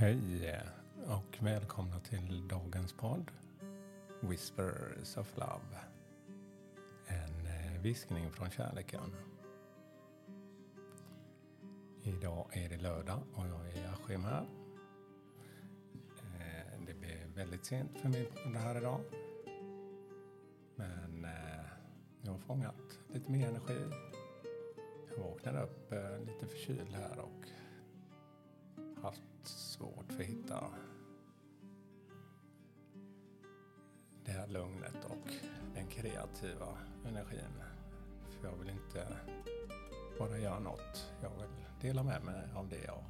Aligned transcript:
Hej 0.00 0.60
och 1.06 1.38
välkomna 1.40 2.00
till 2.00 2.48
dagens 2.48 2.92
podd 2.92 3.30
Whispers 4.20 5.16
of 5.16 5.36
Love. 5.36 5.78
En 7.06 7.46
eh, 7.46 7.82
viskning 7.82 8.30
från 8.30 8.50
kärleken. 8.50 9.14
Idag 12.02 12.46
är 12.52 12.68
det 12.68 12.76
lördag 12.76 13.20
och 13.34 13.46
jag 13.46 13.78
är 13.78 13.92
Askim 13.92 14.24
här. 14.24 14.46
Eh, 16.14 16.80
det 16.86 16.94
blir 16.94 17.26
väldigt 17.34 17.64
sent 17.64 17.98
för 17.98 18.08
mig 18.08 18.24
på 18.24 18.48
det 18.48 18.58
här 18.58 18.78
idag. 18.78 19.00
Men 20.76 21.24
eh, 21.24 21.64
jag 22.22 22.32
har 22.32 22.38
fångat 22.38 22.98
lite 23.08 23.30
mer 23.30 23.48
energi. 23.48 23.84
Jag 25.16 25.24
vaknade 25.24 25.62
upp 25.62 25.92
lite 26.26 26.46
förkyld 26.46 26.92
här 26.92 27.18
och 27.18 27.57
svårt 29.78 30.12
för 30.12 30.22
att 30.22 30.28
hitta 30.28 30.64
det 34.24 34.32
här 34.32 34.46
lugnet 34.46 35.04
och 35.04 35.32
den 35.74 35.86
kreativa 35.86 36.78
energin. 37.04 37.62
För 38.28 38.48
jag 38.48 38.56
vill 38.56 38.70
inte 38.70 39.06
bara 40.18 40.38
göra 40.38 40.58
något. 40.58 41.12
Jag 41.22 41.30
vill 41.30 41.48
dela 41.80 42.02
med 42.02 42.24
mig 42.24 42.48
av 42.54 42.68
det 42.68 42.84
jag 42.84 43.04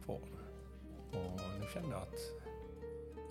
får. 0.00 0.28
Och 1.10 1.40
nu 1.60 1.66
kände 1.74 1.90
jag 1.90 2.02
att 2.02 2.20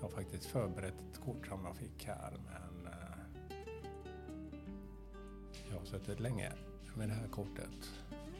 jag 0.01 0.11
faktiskt 0.11 0.45
förberett 0.45 1.01
ett 1.01 1.21
kort 1.25 1.47
som 1.47 1.65
jag 1.65 1.75
fick 1.75 2.05
här 2.05 2.31
men 2.45 2.93
eh, 2.93 3.57
jag 5.71 5.77
har 5.77 5.85
suttit 5.85 6.19
länge 6.19 6.51
med 6.95 7.09
det 7.09 7.13
här 7.13 7.27
kortet 7.27 7.91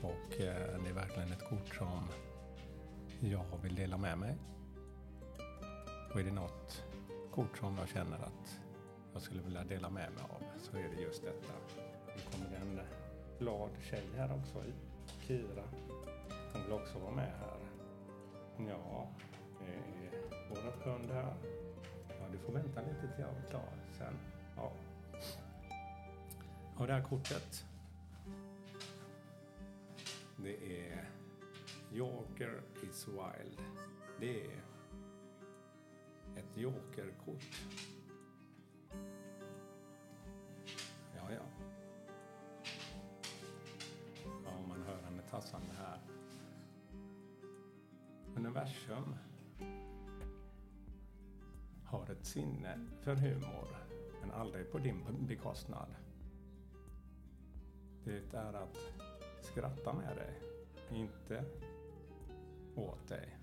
och 0.02 0.42
eh, 0.42 0.82
det 0.84 0.90
är 0.90 0.94
verkligen 0.94 1.32
ett 1.32 1.50
kort 1.50 1.76
som 1.76 2.08
jag 3.32 3.58
vill 3.62 3.76
dela 3.76 3.98
med 3.98 4.18
mig. 4.18 4.36
Och 6.14 6.20
är 6.20 6.24
det 6.24 6.32
något 6.32 6.84
kort 7.32 7.58
som 7.58 7.78
jag 7.78 7.90
känner 7.90 8.18
att 8.18 8.60
jag 9.14 9.22
skulle 9.22 9.42
vilja 9.42 9.64
dela 9.64 9.90
med 9.90 10.12
mig 10.12 10.24
av 10.24 10.60
så 10.60 10.78
är 10.78 10.90
det 10.96 11.02
just 11.02 11.24
detta. 11.24 11.54
Nu 12.08 12.22
kommer 12.32 12.56
en 12.56 12.80
glad 13.40 13.70
tjej 13.82 14.08
här 14.18 14.34
också 14.36 14.64
Kira. 15.28 15.64
Hon 16.54 16.64
vill 16.64 16.72
också 16.72 17.00
vara 17.00 17.12
med 17.12 17.32
här. 17.40 17.58
Ja, 18.58 19.08
det 19.60 19.74
är 19.74 20.22
vår 20.50 20.92
hund 20.92 21.12
här. 21.12 21.34
Ja, 22.08 22.26
du 22.32 22.38
får 22.38 22.54
vänta 22.54 22.82
lite 22.82 23.02
till 23.02 23.26
jag 23.26 23.30
är 23.30 23.50
klar 23.50 23.70
sen. 23.98 24.14
Ja. 24.56 24.72
Och 26.78 26.88
det 26.88 26.94
här 26.94 27.04
kortet. 27.04 27.66
Det 30.38 30.88
är 30.90 31.10
Joker 31.94 32.62
is 32.84 33.08
wild. 33.08 33.62
Det 34.20 34.46
är 34.46 34.64
ett 36.36 36.58
jokerkort. 36.58 37.66
Ja, 41.16 41.32
ja. 41.32 41.42
Ja, 44.46 44.68
man 44.68 44.82
hör 44.82 45.02
henne 45.02 45.22
tassande 45.22 45.74
här. 45.78 46.00
Universum 48.36 49.16
har 51.86 52.12
ett 52.12 52.26
sinne 52.26 52.88
för 53.02 53.16
humor, 53.16 53.68
men 54.22 54.32
aldrig 54.32 54.72
på 54.72 54.78
din 54.78 55.28
bekostnad. 55.28 55.96
Det 58.04 58.34
är 58.34 58.54
att 58.54 58.78
skratta 59.42 59.94
med 59.94 60.16
dig, 60.16 60.42
inte 60.92 61.46
åt 62.76 63.08
dig. 63.08 63.38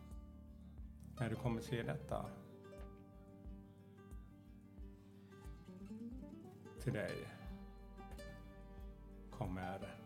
När 1.21 1.31
du 1.31 1.37
kommer 1.37 1.61
se 1.61 1.83
detta 1.83 2.27
till 6.83 6.93
dig 6.93 7.29
kommer 9.31 9.97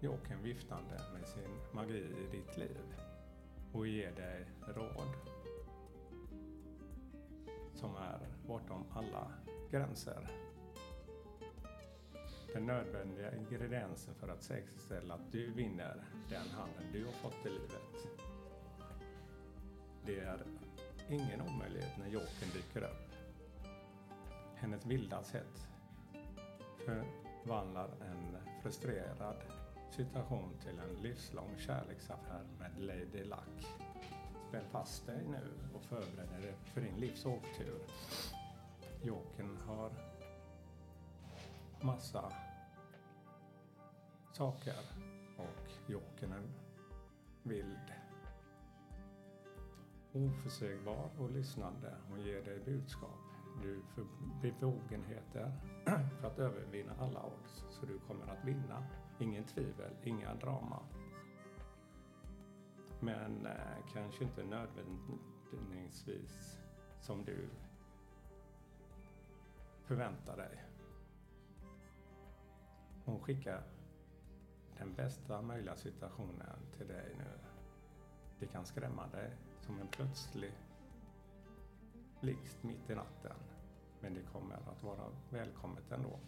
Jokern 0.00 0.42
viftande 0.42 1.00
med 1.14 1.26
sin 1.28 1.50
magi 1.72 1.98
i 1.98 2.36
ditt 2.36 2.56
liv 2.56 2.94
och 3.72 3.86
ger 3.86 4.12
dig 4.12 4.46
råd 4.74 5.08
som 7.74 7.96
är 7.96 8.18
bortom 8.46 8.84
alla 8.92 9.32
gränser. 9.70 10.28
Den 12.54 12.66
nödvändiga 12.66 13.36
ingrediensen 13.36 14.14
för 14.14 14.28
att 14.28 14.42
säkerställa 14.42 15.14
att 15.14 15.32
du 15.32 15.50
vinner 15.50 16.04
den 16.28 16.48
handen 16.48 16.92
du 16.92 17.04
har 17.04 17.12
fått 17.12 17.46
i 17.46 17.48
livet. 17.48 18.35
Det 20.06 20.20
är 20.20 20.42
ingen 21.08 21.40
omöjlighet 21.40 21.98
när 21.98 22.06
Jokern 22.06 22.48
dyker 22.54 22.82
upp. 22.82 23.14
Hennes 24.54 24.86
vilda 24.86 25.22
sätt 25.22 25.68
förvandlar 26.84 27.88
en 28.00 28.36
frustrerad 28.62 29.36
situation 29.90 30.50
till 30.62 30.78
en 30.78 31.02
livslång 31.02 31.50
kärleksaffär 31.58 32.44
med 32.58 32.78
Lady 32.78 33.24
Luck. 33.24 33.66
Spänn 34.48 34.64
fast 34.70 35.06
dig 35.06 35.24
nu 35.28 35.50
och 35.74 35.82
förbered 35.82 36.42
dig 36.42 36.54
för 36.64 36.80
din 36.80 36.96
livs 36.96 37.26
åktur. 37.26 37.80
Jokern 39.02 39.56
har 39.66 39.90
massa 41.80 42.32
saker 44.32 44.76
och 45.36 45.90
Jokern 45.90 46.32
är 46.32 46.42
vild 47.42 48.05
oförsägbar 50.16 51.10
och 51.18 51.30
lyssnande 51.30 51.94
Hon 52.08 52.20
ger 52.20 52.42
dig 52.42 52.60
budskap. 52.64 53.18
Du 53.62 53.82
får 53.94 54.06
befogenheter 54.42 55.52
för 56.20 56.26
att 56.26 56.38
övervinna 56.38 56.92
alla 56.98 57.24
odds, 57.24 57.64
så 57.70 57.86
du 57.86 57.98
kommer 57.98 58.26
att 58.26 58.44
vinna. 58.44 58.86
Ingen 59.18 59.44
tvivel, 59.44 59.92
inga 60.04 60.34
drama. 60.34 60.82
Men 63.00 63.46
eh, 63.46 63.92
kanske 63.92 64.24
inte 64.24 64.44
nödvändigtvis 64.44 66.58
som 67.00 67.24
du 67.24 67.48
förväntar 69.84 70.36
dig. 70.36 70.64
Hon 73.04 73.20
skickar 73.20 73.62
den 74.78 74.94
bästa 74.94 75.42
möjliga 75.42 75.76
situationen 75.76 76.58
till 76.76 76.88
dig 76.88 77.14
nu. 77.18 77.55
Det 78.38 78.46
kan 78.46 78.66
skrämma 78.66 79.06
dig 79.06 79.30
som 79.60 79.80
en 79.80 79.88
plötslig 79.88 80.52
blixt 82.20 82.62
mitt 82.62 82.90
i 82.90 82.94
natten. 82.94 83.36
Men 84.00 84.14
det 84.14 84.22
kommer 84.32 84.54
att 84.54 84.82
vara 84.82 85.10
välkommet 85.30 85.92
ändå. 85.92 86.18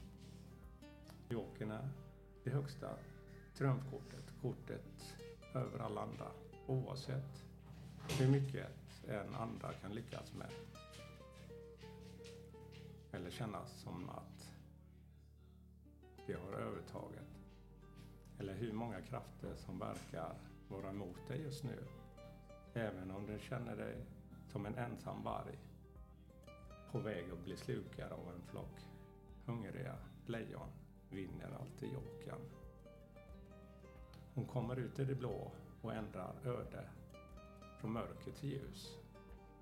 Jokern 1.29 1.71
är 1.71 1.89
det 2.45 2.51
högsta 2.51 2.89
trumfkortet, 3.55 4.33
kortet 4.43 5.17
över 5.55 5.79
alla 5.79 6.01
andra. 6.01 6.27
Oavsett 6.67 7.45
hur 8.19 8.29
mycket 8.29 8.67
en 9.09 9.35
andra 9.35 9.73
kan 9.73 9.95
lyckas 9.95 10.33
med. 10.35 10.51
Eller 13.13 13.31
kännas 13.31 13.81
som 13.81 14.11
att 14.11 14.55
det 16.27 16.35
har 16.35 16.53
övertaget. 16.53 17.38
Eller 18.39 18.55
hur 18.55 18.73
många 18.73 19.01
krafter 19.03 19.55
som 19.57 19.79
verkar 19.79 20.35
vara 20.69 20.91
emot 20.91 21.29
dig 21.29 21.43
just 21.43 21.65
nu. 21.65 21.85
Även 22.75 23.11
om 23.11 23.27
du 23.27 23.39
känner 23.39 23.77
dig 23.77 24.07
som 24.47 24.67
en 24.67 24.75
ensam 24.75 25.23
varg 25.23 25.59
på 26.93 26.99
väg 26.99 27.31
att 27.33 27.45
bli 27.45 27.57
slukad 27.57 28.13
av 28.13 28.35
en 28.35 28.43
flock 28.43 28.89
hungriga 29.45 29.95
lejon 30.27 30.69
vinner 31.11 31.51
alltid 31.61 31.93
Jokern. 31.93 32.41
Hon 34.35 34.47
kommer 34.47 34.77
ut 34.77 34.99
i 34.99 35.05
det 35.05 35.15
blå 35.15 35.53
och 35.83 35.95
ändrar 35.95 36.35
öde 36.45 36.89
från 37.81 37.93
mörker 37.93 38.33
till 38.33 38.51
ljus. 38.51 38.99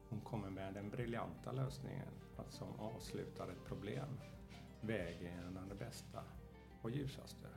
Hon 0.09 0.21
kommer 0.21 0.51
med 0.51 0.75
den 0.75 0.91
briljanta 0.91 1.53
lösningen 1.53 2.09
att 2.37 2.53
som 2.53 2.81
avslutar 2.81 3.49
ett 3.49 3.65
problem 3.65 4.09
vägen 4.81 5.57
är 5.57 5.69
det 5.69 5.75
bästa 5.75 6.23
och 6.83 6.91
ljusaste. 6.91 7.49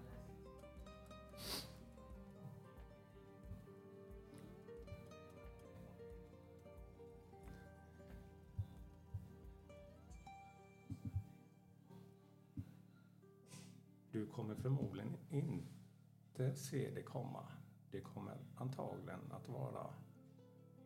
Kommer 14.30 14.56
förmodligen 14.56 15.18
inte 15.30 16.56
se 16.56 16.92
det 16.96 17.04
komma. 17.04 17.48
Det 17.92 18.02
kommer 18.02 18.38
antagligen 18.56 19.32
att 19.32 19.50
vara 19.50 19.94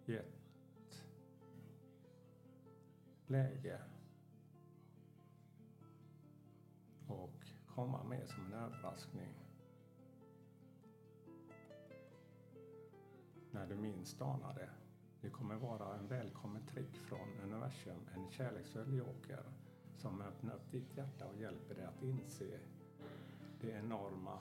i 0.05 0.15
ett 0.15 1.03
läge 3.27 3.81
och 7.07 7.45
komma 7.67 8.03
med 8.03 8.29
som 8.29 8.45
en 8.45 8.53
överraskning. 8.53 9.33
När 13.51 13.67
du 13.67 13.75
minst 13.75 14.21
anar 14.21 14.53
det. 14.53 14.69
Det 15.21 15.29
kommer 15.29 15.55
vara 15.55 15.95
en 15.95 16.07
välkommen 16.07 16.65
trick 16.65 16.97
från 16.97 17.29
universum, 17.43 18.09
en 18.15 18.31
kärleksfull 18.31 18.93
joker 18.93 19.43
som 19.97 20.21
öppnar 20.21 20.55
upp 20.55 20.71
ditt 20.71 20.97
hjärta 20.97 21.27
och 21.27 21.37
hjälper 21.37 21.75
dig 21.75 21.85
att 21.85 22.03
inse 22.03 22.59
det 23.63 23.71
enorma 23.71 24.39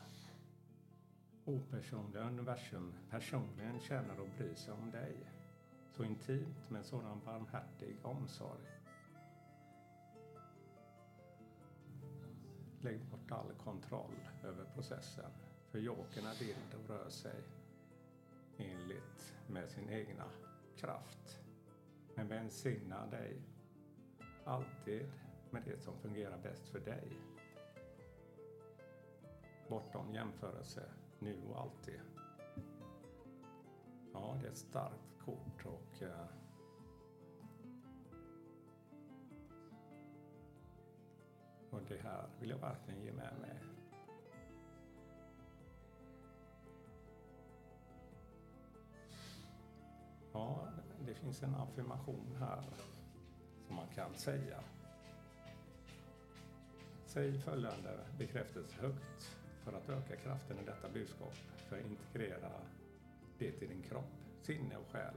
opersonliga 1.45 2.23
universum 2.23 2.95
personligen 3.11 3.81
känner 3.81 4.21
och 4.21 4.29
bryr 4.39 4.55
sig 4.55 4.75
om 4.75 4.91
dig. 4.91 5.17
Så 5.91 6.05
intimt 6.05 6.71
med 6.71 6.85
sådan 6.85 7.21
barmhärtig 7.25 7.97
omsorg. 8.03 8.61
Lägg 12.81 13.05
bort 13.05 13.31
all 13.31 13.53
kontroll 13.65 14.29
över 14.45 14.65
processen. 14.65 15.31
För 15.71 15.79
jokern 15.79 16.27
är 16.27 16.39
vild 16.41 16.75
och 16.83 16.91
rör 16.91 17.11
sig 17.11 17.43
enligt 18.57 19.35
med 19.47 19.71
sin 19.71 19.91
egna 19.91 20.25
kraft. 20.77 21.39
Men 22.15 22.29
välsigna 22.29 23.07
dig 23.07 23.43
alltid 24.45 25.13
med 25.51 25.63
det 25.65 25.81
som 25.81 25.99
fungerar 25.99 26.39
bäst 26.39 26.69
för 26.69 26.81
dig. 26.81 27.09
Bortom 29.73 30.15
jämförelse, 30.15 30.83
nu 31.19 31.43
och 31.51 31.61
alltid. 31.61 32.01
Ja, 34.13 34.39
det 34.41 34.47
är 34.47 34.51
ett 34.51 34.59
starkt 34.59 35.19
kort 35.25 35.67
och 35.67 36.03
eh, 36.03 36.27
och 41.71 41.81
det 41.89 41.99
här 42.03 42.29
vill 42.41 42.51
jag 42.51 42.59
verkligen 42.59 43.03
ge 43.03 43.13
med 43.13 43.35
mig. 43.41 43.63
Ja, 50.33 50.69
det 51.07 51.15
finns 51.15 51.43
en 51.43 51.55
affirmation 51.55 52.37
här 52.39 52.65
som 53.67 53.77
man 53.77 53.89
kan 53.89 54.15
säga. 54.15 54.61
Säg 57.07 57.39
följande 57.39 57.99
bekräftelse 58.19 58.81
högt 58.81 59.42
för 59.65 59.73
att 59.73 59.89
öka 59.89 60.17
kraften 60.17 60.59
i 60.59 60.67
detta 60.67 60.89
budskap, 60.89 61.35
för 61.69 61.79
att 61.79 61.85
integrera 61.85 62.51
det 63.39 63.63
i 63.63 63.67
din 63.67 63.83
kropp, 63.83 64.13
sinne 64.43 64.77
och 64.77 64.93
själ. 64.93 65.15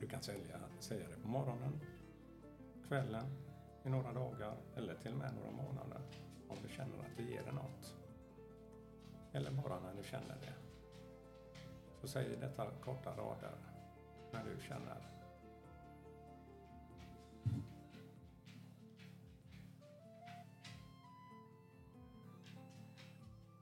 Du 0.00 0.08
kan 0.08 0.22
säga, 0.22 0.60
säga 0.80 1.08
det 1.08 1.22
på 1.22 1.28
morgonen, 1.28 1.80
kvällen, 2.88 3.26
i 3.84 3.88
några 3.88 4.12
dagar 4.12 4.56
eller 4.76 4.94
till 4.94 5.12
och 5.12 5.18
med 5.18 5.34
några 5.34 5.50
månader 5.50 6.00
om 6.48 6.56
du 6.62 6.68
känner 6.68 6.98
att 6.98 7.16
det 7.16 7.22
ger 7.22 7.42
dig 7.42 7.52
något. 7.52 7.94
Eller 9.32 9.50
bara 9.50 9.80
när 9.80 9.94
du 9.94 10.02
känner 10.02 10.36
det. 10.40 10.54
Så 12.00 12.08
säg 12.08 12.36
detta 12.40 12.70
korta 12.84 13.10
rader 13.10 13.56
när 14.32 14.44
du 14.44 14.62
känner 14.62 15.15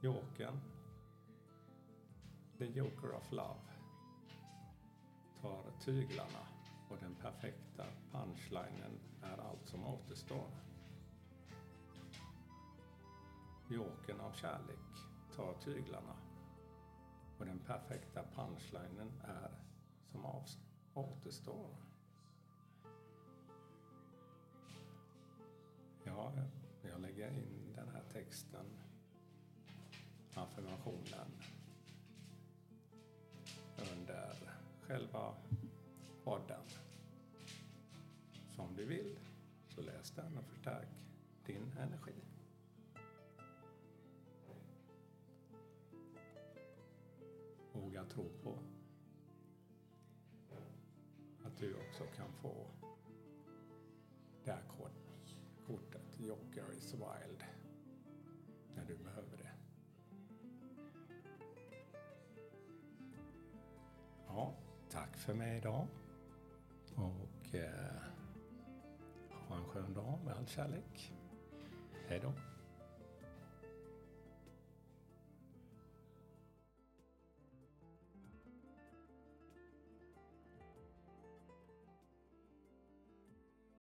Jokern, 0.05 0.61
the 2.59 2.67
Joker 2.67 3.15
of 3.15 3.33
Love, 3.33 3.61
tar 5.41 5.65
tyglarna 5.81 6.47
och 6.91 6.97
den 7.01 7.15
perfekta 7.15 7.85
punchlinen 8.13 9.01
är 9.23 9.39
allt 9.39 9.69
som 9.69 9.85
återstår. 9.85 10.51
Jokern 13.69 14.21
av 14.21 14.33
kärlek 14.33 14.97
tar 15.37 15.55
tyglarna 15.55 16.17
och 17.39 17.47
den 17.47 17.59
perfekta 17.59 18.23
punchlinen 18.35 19.13
är 19.25 19.51
som 20.13 20.27
återstår. 20.95 21.77
Ja, 26.05 26.33
jag 26.83 27.01
lägger 27.01 27.31
in 27.31 27.73
den 27.77 27.89
här 27.89 28.05
texten, 28.13 28.67
affirmationen, 30.35 31.29
under 33.93 34.37
själva 34.81 35.35
podden. 36.25 36.63
Så 38.57 38.63
om 38.63 38.75
du 38.77 38.85
vill, 38.85 39.19
så 39.69 39.81
läs 39.83 40.11
den 40.11 40.39
och 40.39 40.45
förstärk 40.45 40.89
din 41.47 41.73
energi. 41.79 42.15
Våga 47.73 48.05
tro 48.05 48.31
på 48.43 48.59
att 51.45 51.59
du 51.59 51.75
också 51.75 52.05
kan 52.17 52.33
få 52.33 52.67
det 54.45 54.53
här 54.53 54.63
kortet, 55.67 56.21
Joker 56.21 56.73
is 56.73 56.95
wild, 56.95 57.45
tack 65.15 65.23
för 65.23 65.35
mig 65.35 65.57
idag. 65.57 65.87
Och 66.95 67.55
eh, 67.55 68.03
ha 69.49 69.57
en 69.57 69.65
skön 69.65 69.95
dag 69.95 70.19
med 70.25 70.35
all 70.35 70.47
kärlek. 70.47 71.13
Hej 72.09 72.21
då. 72.23 72.33